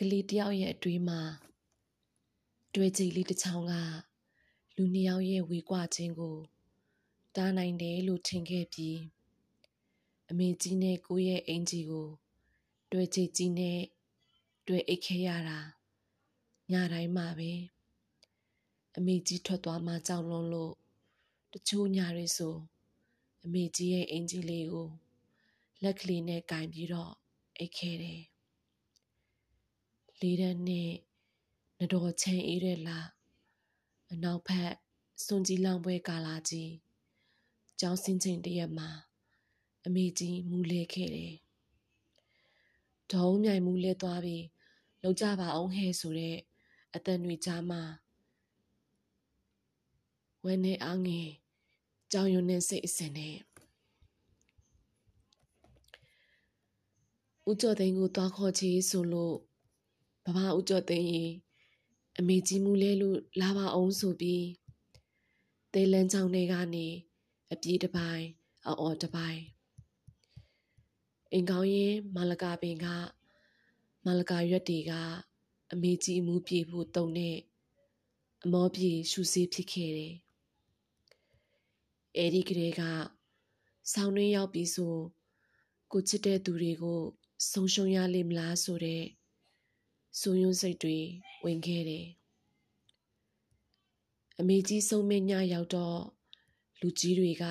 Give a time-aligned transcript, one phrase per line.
[0.00, 1.20] ကလေးတယောက်ရဲ့အတွေးမှာ
[2.74, 3.74] တွေ့ကြိတ်လေးတစ်ချောင်းက
[4.76, 6.36] လူနှစ်ယောက်ရဲ့ဝေကွာခြင်းကို
[7.36, 8.98] တားနိုင်တယ်လို့ထင်ခဲ့ပြီး
[10.30, 12.08] အမေကြီးနဲ့ကိုရဲ့အင်ကြီးကို
[12.92, 13.80] တွေ့ကြိတ်ကြီးနဲ့
[14.66, 15.58] တွေ့အိတ်ခဲရတာ
[16.72, 17.52] ညတိုင်းမှာပဲ
[18.96, 20.74] အမေကြီးထွက်သွားမှကြောက်လွန်းလို့
[21.52, 22.56] တချို့ညတွေဆို
[23.44, 24.88] အမေကြီးရဲ့အင်ကြီးလေးကို
[25.82, 27.12] လက်ကလေးနဲ့ကင်ပြီးတော့
[27.58, 28.22] အိတ်ခဲတယ်
[30.20, 30.90] လေးတန်းနဲ့
[31.78, 32.98] နတော်ချမ်းအေးတဲ့လာ
[34.12, 34.72] အနောက်ဖက်
[35.24, 36.72] စွန်ကြီးလောင်ပွဲကာလာကြီး
[37.80, 38.88] ကျောင်းစင်းချိန်တရက်မှာ
[39.86, 41.34] အမေကြီးမူလဲခဲ့တယ်။
[43.12, 44.44] ဒေါင်းမြိုင်မူလဲသွားပြီး
[45.02, 46.36] လောက်ကြပါအောင်ဟဲ့ဆိုတဲ့
[46.94, 47.82] အတန်တွေကြားမှာ
[50.44, 51.28] ဝဲနေအားငယ်
[52.12, 53.36] ကြောင်ရွံနဲ့စိတ်အစင်နဲ့
[57.48, 59.36] ဦးကျော်သိန်းကိုသွားခေါ်ချေဆိုလို့
[60.36, 61.24] ဘဘဦးကျော်သိန်းရေ
[62.18, 64.46] အမေကြီးမူလဲလို့လာပါအောင်ဆိုပြီး
[65.72, 66.86] တေးလန်းချောင်းတွေကနေ
[67.52, 68.26] အပြေးတစ်ပိုင်း
[68.66, 69.42] အော်တစ်ပိုင်း
[71.32, 72.86] အိမ်ကောင်းရင်မလကာပင်က
[74.06, 74.92] မလကာရွက်တွေက
[75.72, 77.36] အမေကြီးမူပြေဖို့တုံတဲ့
[78.44, 80.14] အမောပြေရှူစေးဖြစ်ခဲ့တယ်။
[82.16, 82.82] အဲဒီကလေးက
[83.92, 84.94] ဆောင်းတွင်းရောက်ပြီးဆို
[85.92, 87.00] ကိုချစ်တဲ့သူတွေကို
[87.50, 89.02] ဆုံးရှုံးရလိမ့်မလားဆိုတဲ့
[90.20, 90.98] ဆိုယွန်းစိတ်တွေ
[91.44, 92.06] ဝင်ခဲ့တယ်။
[94.38, 96.00] အမေကြီးဆုံးမညရောက်တော့
[96.80, 97.44] လူကြီးတွေက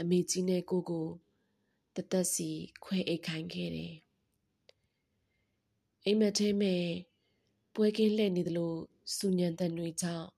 [0.00, 1.08] အမေကြီးနဲ့ကိုကို
[1.94, 2.48] တသက်စီ
[2.84, 3.94] ခွဲအိတ်ခိုင်းခဲ့တယ်။
[6.04, 6.84] အိမ်မက်ထဲမဲ့
[7.74, 8.74] ပွဲကင်းလှည့်နေသလို
[9.16, 10.28] စူညံတန်တွေကြောင့်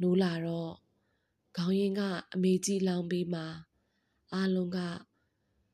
[0.00, 0.72] နိုးလာတော့
[1.56, 2.02] ခေါင်းရင်းက
[2.34, 3.42] အမေကြီးလောင်ပြီးမှ
[4.32, 4.78] အားလုံးက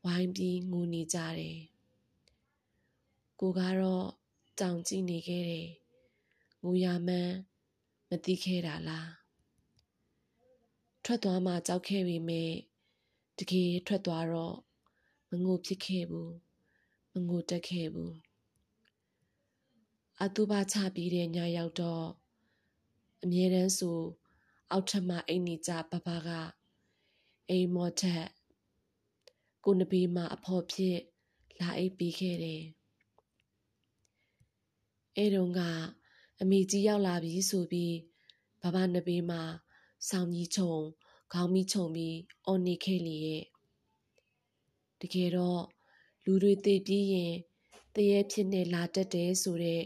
[0.04, 1.58] ဝိုင်းပြီးငိုနေကြတယ်
[3.40, 4.19] ကိုကတော့
[4.60, 5.68] တောင်ကြည့်နေခဲ့တယ်
[6.62, 7.34] ငိုရမှန်း
[8.08, 9.10] မသိခဲ့တာလား
[11.04, 12.52] ထွက်သွားမှကြောက်ခဲ့ပေမဲ့
[13.38, 14.56] တကယ်ထွက်သွားတော့
[15.30, 16.32] မငိုဖြစ်ခဲ့ဘူး
[17.12, 18.14] မငိုတက်ခဲ့ဘူး
[20.22, 22.06] အတူပါချပြီးတဲ့ညရောက်တော့
[23.22, 23.98] အမြဲတမ်းဆို
[24.70, 26.28] အောက်ထပ်မှအိမ်နေကြပပက
[27.48, 28.26] အိမ်မော်ထက်
[29.64, 30.98] ကိုနဘေးမှာအဖော်ဖြစ်
[31.60, 32.62] လာအိပ်ပြီးခဲ့တယ်
[35.20, 35.60] အဲတုန်းက
[36.40, 37.94] အမေကြီးရောက်လာပြီဆိုပြီး
[38.62, 39.42] ဘဘနဘေးမှာ
[40.08, 40.74] ဆောင်းကြီးချုံ
[41.32, 42.16] ခေါင်းမီးချုံပြီး
[42.46, 43.44] အော်နေခဲ့လေရဲ့
[45.00, 45.62] တကယ်တော့
[46.24, 47.34] လူတွေသိပြီးရင်
[47.94, 49.82] တရေဖြစ်နေလာတတ်တယ်ဆိုတဲ့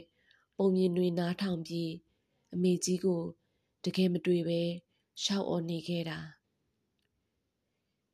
[0.57, 1.93] ပုံမြင်တွေနားထောင်ပြီး
[2.55, 3.23] အမေကြီးကို
[3.85, 4.63] တကယ်မတွေ့ပဲ
[5.23, 6.19] ရှောက်အော်နေခဲ့တာ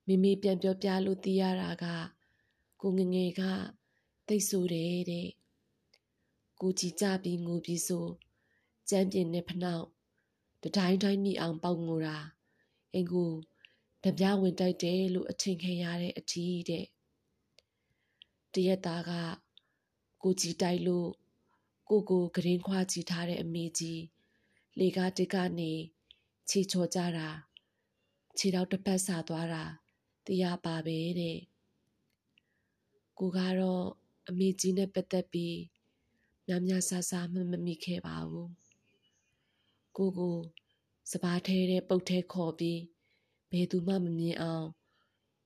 [0.07, 1.85] မိမိပြန်ပြောပြလို့သိရတာက
[2.81, 3.43] ကိုငငယ်က
[4.29, 5.29] တိတ်ဆိုးတယ်တဲ့
[6.61, 8.07] ကိုကြည်ကြပြီးငိုပြီးဆို
[8.89, 9.87] ကြမ်းပြင်းနဲ့ဖနှောက်
[10.63, 12.19] တတိုင်းတိုင်းမိအောင်ပေါက်ငိုတာ
[12.95, 13.25] အင်ကူ
[14.05, 16.87] တပြားဝင်တိုက်တယ်လို့အထင်ခံရတဲ့အထီးတဲ့
[18.55, 19.11] တရက်သားက
[20.23, 21.11] ကိုကြည်တိုက်လို့
[21.89, 24.03] ကိုကိုဂရင်ခွာကြည့်ထားတဲ့အမေကြီး
[24.79, 25.73] လေကားတစ်ကနေ
[26.49, 27.29] ခြေချော်ကြတာ
[28.39, 29.65] ခြေတော့တစ်ပတ်ဆာသွားတာ
[30.27, 31.39] တရားပါပဲတဲ့
[33.19, 33.87] ကိုကတော့
[34.29, 35.57] အမေကြီးနဲ့ပတ်သက်ပြီး
[36.53, 38.51] များများဆဆမမမိခဲ့ပါဘူး
[39.97, 40.37] ကိုကို
[41.11, 42.81] စပါးထဲတဲ့ပုတ်ထဲခေါ်ပြီး
[43.51, 44.67] ဘယ်သူမှမမြင်အောင်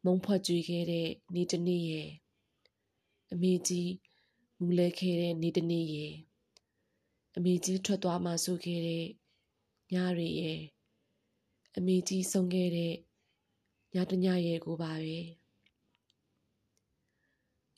[0.05, 2.09] မုံဖွက်ကြွေးခဲ့တဲ့နေ့တနေ့ရဲ့
[3.33, 3.91] အမေကြီး
[4.59, 6.15] မူလဲခဲ့တဲ့နေ့တနေ့ရဲ့
[7.37, 9.07] အမေကြီးထွက်သွားမှဆိုခဲ့တဲ့
[9.93, 10.61] ညတွေရဲ့
[11.77, 12.95] အမေကြီးဆုံးခဲ့တဲ့
[13.95, 15.19] ညတညရဲ့ကိုပါပဲ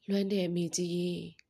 [0.09, 1.46] လွမ်းတဲ့အမေကြီး